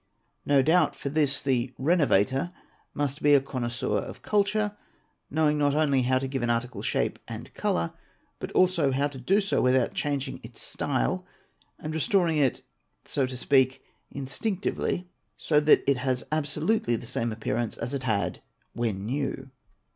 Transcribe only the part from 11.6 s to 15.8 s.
and restoring it so to speak instinctively, so